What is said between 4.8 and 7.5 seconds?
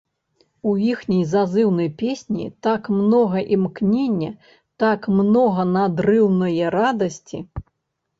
так многа надрыўнае радасці.